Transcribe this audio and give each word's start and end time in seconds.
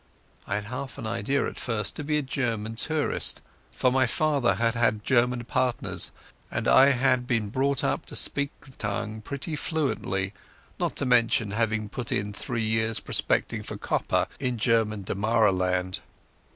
I 0.47 0.55
had 0.55 0.63
half 0.63 0.97
an 0.97 1.05
idea 1.05 1.45
at 1.47 1.59
first 1.59 1.95
to 1.95 2.03
be 2.03 2.17
a 2.17 2.23
German 2.23 2.75
tourist, 2.75 3.39
for 3.71 3.91
my 3.91 4.07
father 4.07 4.55
had 4.55 4.73
had 4.73 5.03
German 5.03 5.43
partners, 5.45 6.11
and 6.49 6.67
I 6.67 6.89
had 6.89 7.27
been 7.27 7.49
brought 7.49 7.83
up 7.83 8.07
to 8.07 8.15
speak 8.15 8.49
the 8.61 8.71
tongue 8.71 9.21
pretty 9.21 9.55
fluently, 9.55 10.33
not 10.79 10.95
to 10.95 11.05
mention 11.05 11.51
having 11.51 11.87
put 11.87 12.11
in 12.11 12.33
three 12.33 12.65
years 12.65 12.99
prospecting 12.99 13.61
for 13.61 13.77
copper 13.77 14.25
in 14.39 14.57
German 14.57 15.03
Damaraland. 15.03 15.99